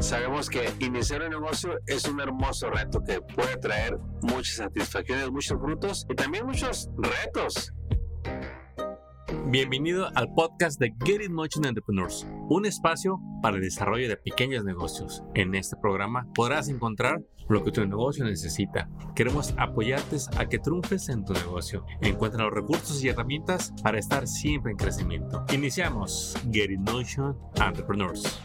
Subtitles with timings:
[0.00, 5.58] Sabemos que iniciar un negocio es un hermoso reto que puede traer muchas satisfacciones, muchos
[5.60, 7.72] frutos y también muchos retos.
[9.46, 14.64] Bienvenido al podcast de Get It Motion Entrepreneurs, un espacio para el desarrollo de pequeños
[14.64, 15.22] negocios.
[15.34, 18.88] En este programa podrás encontrar lo que tu negocio necesita.
[19.14, 21.84] Queremos apoyarte a que triunfes en tu negocio.
[22.00, 25.44] Encuentra los recursos y herramientas para estar siempre en crecimiento.
[25.52, 28.40] Iniciamos Get It Motion Entrepreneurs.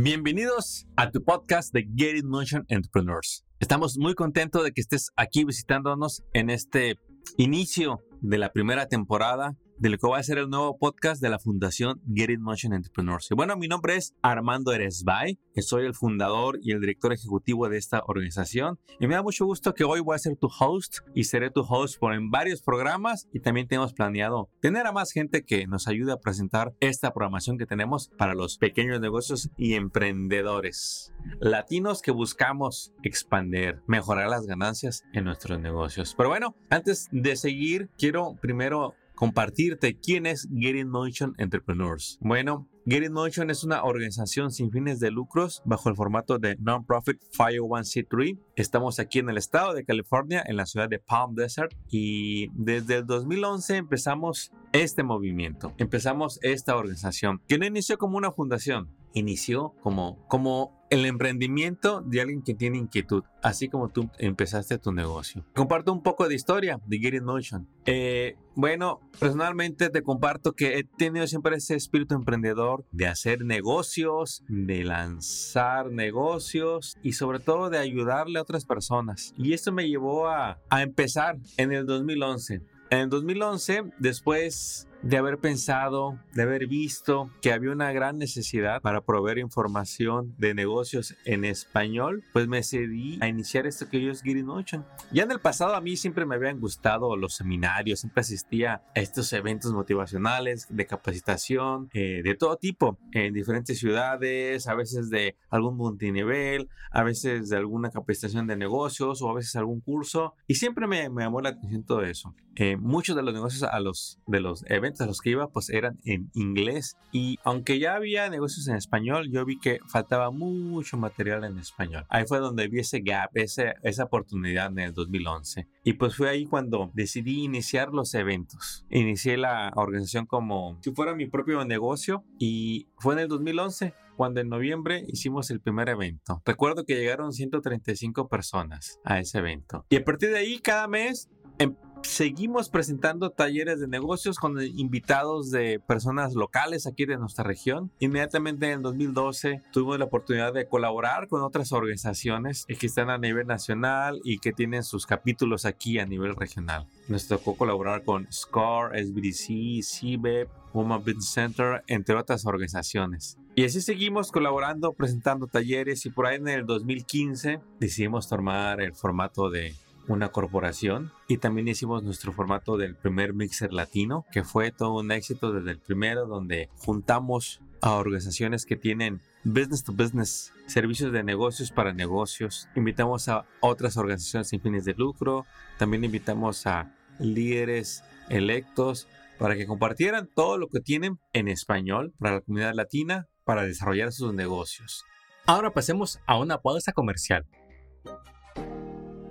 [0.00, 3.44] Bienvenidos a tu podcast de Get It Motion Entrepreneurs.
[3.58, 7.00] Estamos muy contentos de que estés aquí visitándonos en este
[7.36, 11.28] inicio de la primera temporada de lo que va a ser el nuevo podcast de
[11.28, 13.28] la Fundación Get It Motion Entrepreneurs.
[13.30, 17.78] Bueno, mi nombre es Armando Eresbay, que soy el fundador y el director ejecutivo de
[17.78, 18.78] esta organización.
[18.98, 21.60] Y me da mucho gusto que hoy voy a ser tu host y seré tu
[21.60, 25.86] host por en varios programas y también tenemos planeado tener a más gente que nos
[25.86, 32.10] ayude a presentar esta programación que tenemos para los pequeños negocios y emprendedores latinos que
[32.10, 36.14] buscamos expandir, mejorar las ganancias en nuestros negocios.
[36.16, 42.18] Pero bueno, antes de seguir, quiero primero compartirte quién es Getting Motion Entrepreneurs.
[42.20, 47.20] Bueno, Getting Motion es una organización sin fines de lucros bajo el formato de non-profit
[47.36, 48.38] 501c3.
[48.54, 52.98] Estamos aquí en el estado de California, en la ciudad de Palm Desert, y desde
[52.98, 59.74] el 2011 empezamos este movimiento, empezamos esta organización, que no inició como una fundación, inició
[59.80, 65.44] como, como el emprendimiento de alguien que tiene inquietud, así como tú empezaste tu negocio.
[65.54, 67.68] Comparto un poco de historia de Get In Motion.
[67.84, 74.44] Eh, bueno, personalmente te comparto que he tenido siempre ese espíritu emprendedor de hacer negocios,
[74.48, 79.34] de lanzar negocios y sobre todo de ayudarle a otras personas.
[79.36, 82.62] Y esto me llevó a, a empezar en el 2011.
[82.90, 88.80] En el 2011, después de haber pensado, de haber visto que había una gran necesidad
[88.80, 94.22] para proveer información de negocios en español, pues me decidí a iniciar esto que ellos
[94.22, 94.84] Getting Motion.
[95.12, 99.00] Ya en el pasado a mí siempre me habían gustado los seminarios, siempre asistía a
[99.00, 105.36] estos eventos motivacionales de capacitación eh, de todo tipo, en diferentes ciudades, a veces de
[105.50, 110.54] algún multinivel, a veces de alguna capacitación de negocios o a veces algún curso y
[110.54, 112.34] siempre me, me llamó la atención todo eso.
[112.60, 115.70] Eh, muchos de los negocios a los, de los eventos a los que iba pues
[115.70, 120.96] eran en inglés y aunque ya había negocios en español, yo vi que faltaba mucho
[120.96, 122.04] material en español.
[122.08, 125.66] Ahí fue donde vi ese gap, ese, esa oportunidad en el 2011.
[125.84, 128.84] Y pues fue ahí cuando decidí iniciar los eventos.
[128.90, 134.40] Inicié la organización como si fuera mi propio negocio y fue en el 2011 cuando
[134.40, 136.42] en noviembre hicimos el primer evento.
[136.44, 139.86] Recuerdo que llegaron 135 personas a ese evento.
[139.90, 145.50] Y a partir de ahí, cada mes em, seguimos presentando talleres de negocios con invitados
[145.50, 147.90] de personas locales aquí de nuestra región.
[148.00, 153.46] Inmediatamente en 2012 tuvimos la oportunidad de colaborar con otras organizaciones que están a nivel
[153.46, 156.86] nacional y que tienen sus capítulos aquí a nivel regional.
[157.08, 163.38] Nos tocó colaborar con SCORE, SBDC, CBEP, Woman Business Center, entre otras organizaciones.
[163.54, 168.94] Y así seguimos colaborando, presentando talleres y por ahí en el 2015 decidimos tomar el
[168.94, 169.74] formato de
[170.08, 175.12] una corporación y también hicimos nuestro formato del primer mixer latino que fue todo un
[175.12, 181.22] éxito desde el primero donde juntamos a organizaciones que tienen business to business, servicios de
[181.22, 182.68] negocios para negocios.
[182.74, 185.46] Invitamos a otras organizaciones sin fines de lucro,
[185.78, 189.06] también invitamos a líderes electos
[189.38, 194.12] para que compartieran todo lo que tienen en español para la comunidad latina para desarrollar
[194.12, 195.04] sus negocios.
[195.46, 197.46] Ahora pasemos a una pausa comercial.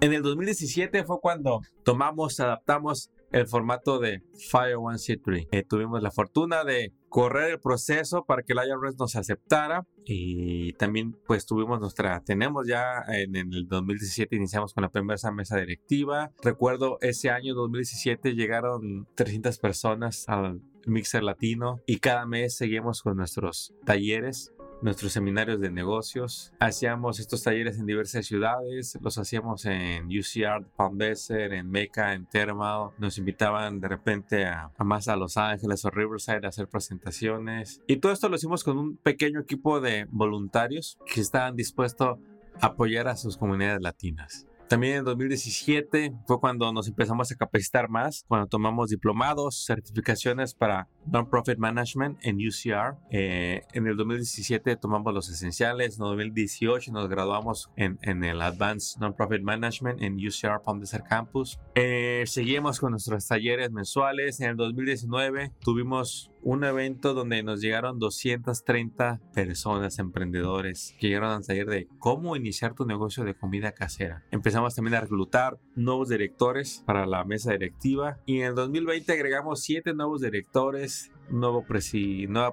[0.00, 5.48] En el 2017 fue cuando tomamos, adaptamos el formato de Fire One C3.
[5.50, 10.72] Eh, tuvimos la fortuna de correr el proceso para que el IRS nos aceptara y
[10.74, 15.58] también pues tuvimos nuestra, tenemos ya en, en, el 2017 iniciamos con la primera mesa
[15.58, 16.30] directiva.
[16.44, 23.16] Recuerdo ese año 2017 llegaron 300 personas al Mixer Latino y cada mes seguimos con
[23.16, 26.52] nuestros talleres nuestros seminarios de negocios.
[26.60, 32.26] Hacíamos estos talleres en diversas ciudades, los hacíamos en UCR, Palm Desert, en Mecca, en
[32.26, 32.90] Thermal.
[32.98, 37.82] Nos invitaban de repente a, a, más a Los Ángeles o Riverside a hacer presentaciones.
[37.86, 42.18] Y todo esto lo hicimos con un pequeño equipo de voluntarios que estaban dispuestos
[42.60, 44.47] a apoyar a sus comunidades latinas.
[44.68, 50.88] También en 2017 fue cuando nos empezamos a capacitar más, cuando tomamos diplomados, certificaciones para
[51.06, 52.98] Non-Profit Management en UCR.
[53.10, 59.00] Eh, en el 2017 tomamos los esenciales, en 2018 nos graduamos en, en el Advanced
[59.00, 61.58] Non-Profit Management en UCR Palm Desert Campus.
[61.74, 64.40] Eh, seguimos con nuestros talleres mensuales.
[64.40, 71.46] En el 2019 tuvimos un evento donde nos llegaron 230 personas, emprendedores, que llegaron al
[71.46, 74.24] taller de cómo iniciar tu negocio de comida casera.
[74.30, 79.60] Empezamos también a reclutar nuevos directores para la mesa directiva y en el 2020 agregamos
[79.62, 81.64] 7 nuevos directores nueva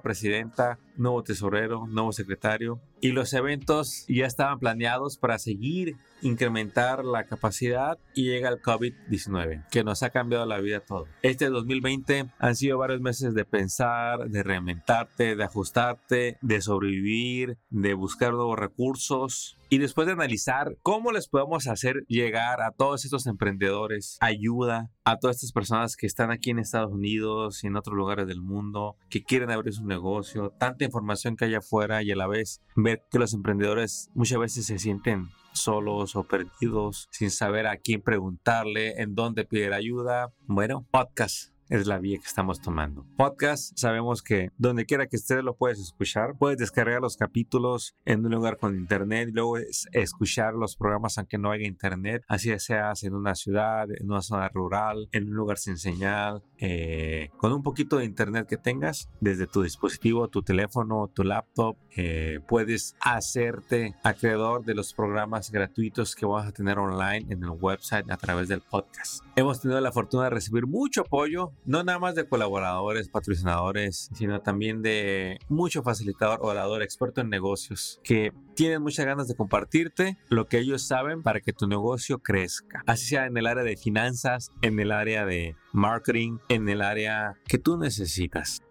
[0.02, 2.80] presidenta, nuevo tesorero, nuevo secretario.
[3.00, 9.66] Y los eventos ya estaban planeados para seguir incrementar la capacidad y llega el COVID-19,
[9.70, 11.06] que nos ha cambiado la vida todo.
[11.22, 17.94] Este 2020 han sido varios meses de pensar, de reinventarte, de ajustarte, de sobrevivir, de
[17.94, 19.58] buscar nuevos recursos.
[19.76, 25.18] Y después de analizar cómo les podemos hacer llegar a todos estos emprendedores ayuda, a
[25.18, 28.96] todas estas personas que están aquí en Estados Unidos y en otros lugares del mundo,
[29.10, 33.02] que quieren abrir su negocio, tanta información que hay afuera y a la vez ver
[33.10, 39.02] que los emprendedores muchas veces se sienten solos o perdidos, sin saber a quién preguntarle,
[39.02, 40.32] en dónde pedir ayuda.
[40.46, 43.06] Bueno, podcast es la vía que estamos tomando.
[43.16, 46.36] Podcast, sabemos que donde quiera que estés lo puedes escuchar.
[46.38, 49.58] Puedes descargar los capítulos en un lugar con internet y luego
[49.92, 52.22] escuchar los programas aunque no haya internet.
[52.28, 57.30] Así seas en una ciudad, en una zona rural, en un lugar sin señal, eh,
[57.38, 62.40] con un poquito de internet que tengas desde tu dispositivo, tu teléfono, tu laptop, eh,
[62.46, 68.10] puedes hacerte acreedor de los programas gratuitos que vas a tener online en el website
[68.10, 69.24] a través del podcast.
[69.34, 74.40] Hemos tenido la fortuna de recibir mucho apoyo no nada más de colaboradores, patrocinadores, sino
[74.40, 80.46] también de mucho facilitador, orador, experto en negocios, que tienen muchas ganas de compartirte lo
[80.46, 82.82] que ellos saben para que tu negocio crezca.
[82.86, 87.34] Así sea en el área de finanzas, en el área de marketing, en el área
[87.46, 88.62] que tú necesitas.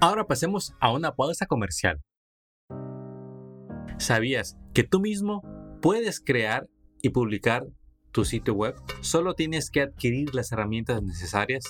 [0.00, 2.00] Ahora pasemos a una pausa comercial.
[3.98, 5.42] ¿Sabías que tú mismo
[5.80, 6.66] puedes crear
[7.02, 7.66] y publicar
[8.10, 8.74] tu sitio web?
[9.02, 11.64] Solo tienes que adquirir las herramientas necesarias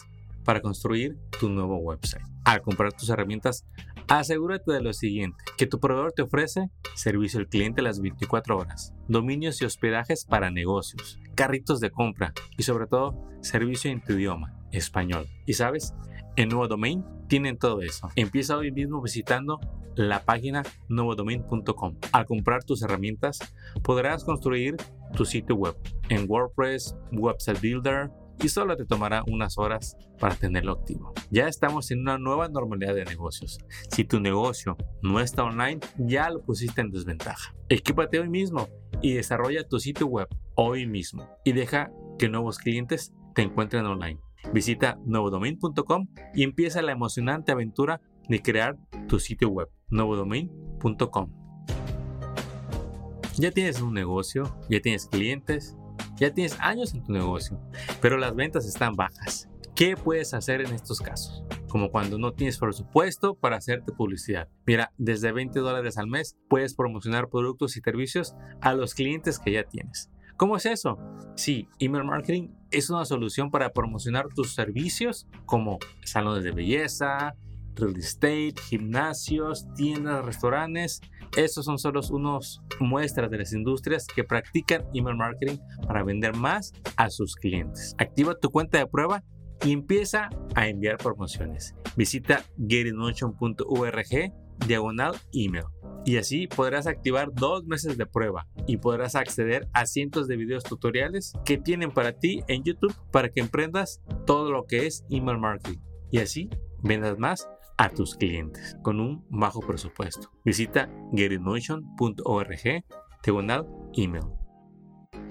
[0.45, 2.25] para construir tu nuevo website.
[2.45, 3.65] Al comprar tus herramientas,
[4.09, 8.95] asegúrate de lo siguiente, que tu proveedor te ofrece servicio al cliente las 24 horas,
[9.09, 14.55] dominios y hospedajes para negocios, carritos de compra y sobre todo servicio en tu idioma,
[14.73, 15.27] español.
[15.47, 15.95] Y sabes,
[16.37, 18.09] en Nuevo Domain tienen todo eso.
[18.17, 19.61] Empieza hoy mismo visitando
[19.95, 21.97] la página nuevodomain.com.
[22.13, 23.39] Al comprar tus herramientas,
[23.83, 24.77] podrás construir
[25.15, 25.77] tu sitio web
[26.09, 28.11] en WordPress, Website Builder,
[28.43, 31.13] y solo te tomará unas horas para tenerlo activo.
[31.31, 33.59] Ya estamos en una nueva normalidad de negocios.
[33.91, 37.55] Si tu negocio no está online, ya lo pusiste en desventaja.
[37.69, 38.69] Equípate hoy mismo
[39.01, 44.21] y desarrolla tu sitio web hoy mismo y deja que nuevos clientes te encuentren online.
[44.53, 48.77] Visita nuevodomain.com y empieza la emocionante aventura de crear
[49.09, 49.69] tu sitio web.
[49.91, 51.33] nuevodomain.com.
[53.37, 55.77] Ya tienes un negocio, ya tienes clientes,
[56.23, 57.61] ya tienes años en tu negocio,
[58.01, 59.49] pero las ventas están bajas.
[59.75, 61.43] ¿Qué puedes hacer en estos casos?
[61.69, 64.49] Como cuando no tienes presupuesto para hacerte publicidad.
[64.65, 69.51] Mira, desde 20 dólares al mes puedes promocionar productos y servicios a los clientes que
[69.51, 70.11] ya tienes.
[70.37, 70.97] ¿Cómo es eso?
[71.35, 77.35] Sí, email marketing es una solución para promocionar tus servicios como salones de belleza,
[77.77, 81.01] real estate, gimnasios, tiendas, restaurantes.
[81.37, 86.73] Estos son solo unos muestras de las industrias que practican email marketing para vender más
[86.97, 87.95] a sus clientes.
[87.99, 89.25] Activa tu cuenta de prueba
[89.65, 91.75] y empieza a enviar promociones.
[91.97, 94.33] Visita getinmotion.org
[94.67, 95.65] diagonal email
[96.05, 100.65] y así podrás activar dos meses de prueba y podrás acceder a cientos de videos
[100.65, 105.39] tutoriales que tienen para ti en YouTube para que emprendas todo lo que es email
[105.39, 105.79] marketing
[106.11, 106.51] y así
[106.83, 110.31] vendas más a tus clientes con un bajo presupuesto.
[110.45, 112.85] Visita getinmotion.org
[113.25, 114.25] diagonal email.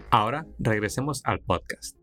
[0.09, 1.97] Ahora regresemos al podcast.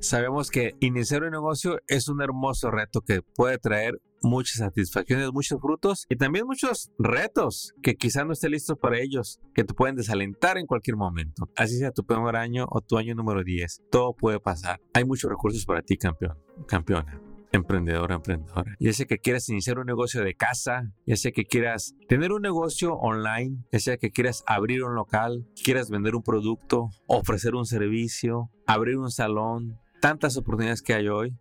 [0.00, 5.60] Sabemos que iniciar un negocio es un hermoso reto que puede traer muchas satisfacciones, muchos
[5.60, 9.96] frutos y también muchos retos que quizá no esté listo para ellos, que te pueden
[9.96, 11.50] desalentar en cualquier momento.
[11.56, 14.80] Así sea tu primer año o tu año número 10, todo puede pasar.
[14.92, 17.20] Hay muchos recursos para ti, campeón, campeona.
[17.52, 18.76] Emprendedor emprendedora.
[18.78, 22.42] Ya sea que quieras iniciar un negocio de casa, ya sea que quieras tener un
[22.42, 27.66] negocio online, ya sea que quieras abrir un local, quieras vender un producto, ofrecer un
[27.66, 31.36] servicio, abrir un salón, tantas oportunidades que hay hoy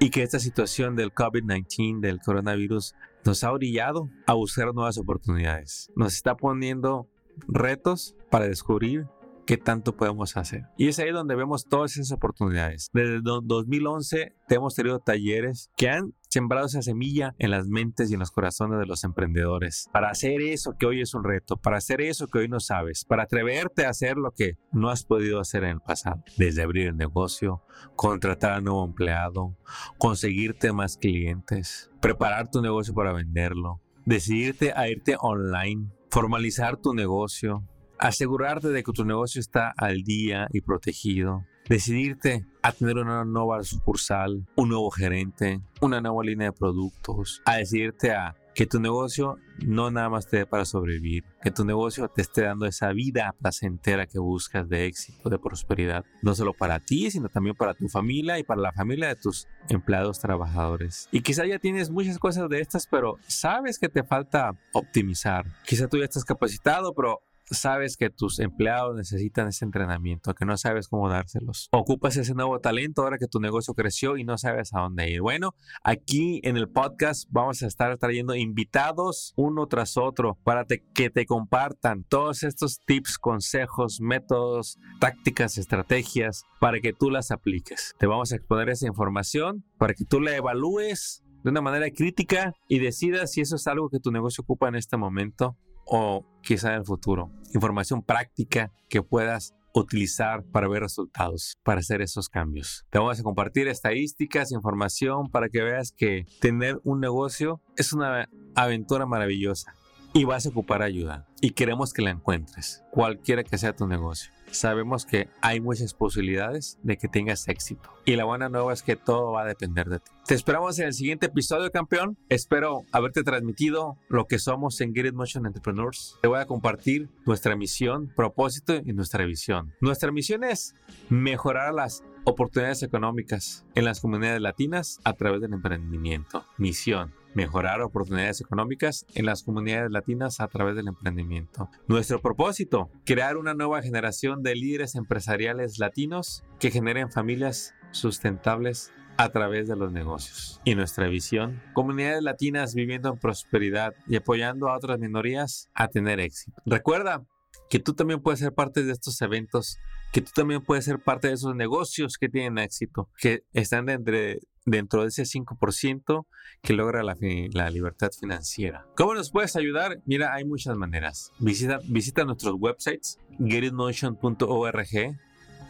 [0.00, 5.90] y que esta situación del COVID-19, del coronavirus, nos ha orillado a buscar nuevas oportunidades.
[5.96, 7.08] Nos está poniendo
[7.46, 9.06] retos para descubrir
[9.48, 10.66] qué tanto podemos hacer.
[10.76, 12.90] Y es ahí donde vemos todas esas oportunidades.
[12.92, 18.20] Desde 2011 hemos tenido talleres que han sembrado esa semilla en las mentes y en
[18.20, 19.88] los corazones de los emprendedores.
[19.90, 23.06] Para hacer eso que hoy es un reto, para hacer eso que hoy no sabes,
[23.06, 26.22] para atreverte a hacer lo que no has podido hacer en el pasado.
[26.36, 27.62] Desde abrir el negocio,
[27.96, 29.56] contratar a nuevo empleado,
[29.96, 37.66] conseguirte más clientes, preparar tu negocio para venderlo, decidirte a irte online, formalizar tu negocio,
[37.98, 43.62] asegurarte de que tu negocio está al día y protegido, decidirte a tener una nueva
[43.62, 49.36] sucursal, un nuevo gerente, una nueva línea de productos, a decidirte a que tu negocio
[49.64, 53.32] no nada más te dé para sobrevivir, que tu negocio te esté dando esa vida
[53.40, 57.88] placentera que buscas de éxito, de prosperidad, no solo para ti, sino también para tu
[57.88, 61.08] familia y para la familia de tus empleados trabajadores.
[61.12, 65.46] Y quizá ya tienes muchas cosas de estas, pero sabes que te falta optimizar.
[65.64, 70.56] Quizá tú ya estás capacitado, pero sabes que tus empleados necesitan ese entrenamiento, que no
[70.56, 71.68] sabes cómo dárselos.
[71.72, 75.20] Ocupas ese nuevo talento ahora que tu negocio creció y no sabes a dónde ir.
[75.20, 81.10] Bueno, aquí en el podcast vamos a estar trayendo invitados uno tras otro para que
[81.10, 87.94] te compartan todos estos tips, consejos, métodos, tácticas, estrategias para que tú las apliques.
[87.98, 92.52] Te vamos a exponer esa información para que tú la evalúes de una manera crítica
[92.68, 95.56] y decidas si eso es algo que tu negocio ocupa en este momento
[95.88, 97.30] o quizá en el futuro.
[97.54, 102.86] Información práctica que puedas utilizar para ver resultados, para hacer esos cambios.
[102.90, 108.28] Te vamos a compartir estadísticas, información para que veas que tener un negocio es una
[108.54, 109.74] aventura maravillosa
[110.12, 114.32] y vas a ocupar ayuda y queremos que la encuentres, cualquiera que sea tu negocio
[114.50, 117.90] sabemos que hay muchas posibilidades de que tengas éxito.
[118.04, 120.10] Y la buena nueva es que todo va a depender de ti.
[120.26, 122.16] Te esperamos en el siguiente episodio, campeón.
[122.28, 126.16] Espero haberte transmitido lo que somos en Get It Motion Entrepreneurs.
[126.22, 129.74] Te voy a compartir nuestra misión, propósito y nuestra visión.
[129.80, 130.74] Nuestra misión es
[131.08, 136.44] mejorar las oportunidades económicas en las comunidades latinas a través del emprendimiento.
[136.56, 141.70] Misión mejorar oportunidades económicas en las comunidades latinas a través del emprendimiento.
[141.86, 149.28] Nuestro propósito, crear una nueva generación de líderes empresariales latinos que generen familias sustentables a
[149.28, 150.60] través de los negocios.
[150.64, 156.18] Y nuestra visión, comunidades latinas viviendo en prosperidad y apoyando a otras minorías a tener
[156.18, 156.60] éxito.
[156.66, 157.24] Recuerda
[157.70, 159.78] que tú también puedes ser parte de estos eventos,
[160.12, 164.40] que tú también puedes ser parte de esos negocios que tienen éxito, que están de
[164.70, 166.26] dentro de ese 5%
[166.62, 168.86] que logra la, libertad financiera.
[168.96, 170.00] ¿Cómo nos puedes ayudar?
[170.04, 171.32] Mira, hay muchas maneras.
[171.38, 175.18] Visita, visita nuestros websites, getitmotion.org,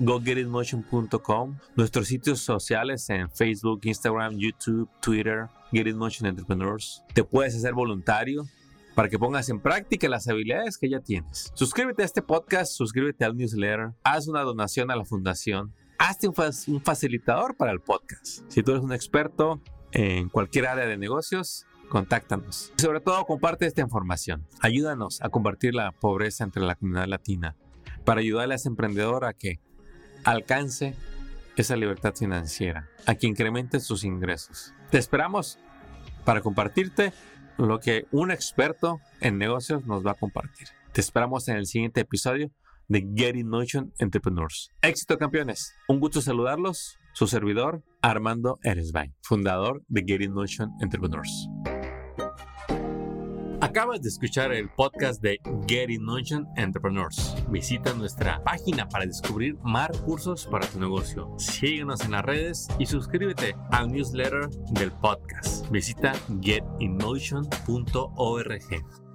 [0.00, 7.02] gogetitmotion.com, nuestros sitios sociales en Facebook, Instagram, YouTube, Twitter, Get Entrepreneurs.
[7.14, 8.46] Te puedes hacer voluntario
[8.94, 11.52] para que pongas en práctica las habilidades que ya tienes.
[11.54, 16.80] Suscríbete a este podcast, suscríbete al newsletter, haz una donación a la fundación hazte un,
[16.80, 18.40] facilitador para el podcast.
[18.48, 19.60] Si tú eres un experto
[19.92, 22.72] en cualquier área de negocios, contáctanos.
[22.78, 24.46] Y sobre todo, comparte esta información.
[24.60, 27.56] Ayúdanos a combatir la pobreza entre la comunidad latina
[28.04, 29.60] para ayudarle a ese emprendedor a que
[30.24, 30.94] alcance
[31.56, 34.72] esa libertad financiera, a que incremente sus ingresos.
[34.90, 35.58] Te esperamos
[36.24, 37.12] para compartirte
[37.56, 40.68] lo que un experto en negocios nos va a compartir.
[40.92, 42.50] Te esperamos en el siguiente episodio
[42.88, 44.72] de Getting Notion Entrepreneurs.
[44.82, 45.74] Éxito campeones.
[45.88, 46.98] Un gusto saludarlos.
[47.12, 51.48] Su servidor, Armando Eresbain, fundador de Getting Notion Entrepreneurs.
[53.60, 57.34] Acabas de escuchar el podcast de Getting Notion Entrepreneurs.
[57.50, 61.34] Visita nuestra página para descubrir más recursos para tu negocio.
[61.38, 65.68] Síguenos en las redes y suscríbete al newsletter del podcast.
[65.70, 69.07] Visita getinmotion.org.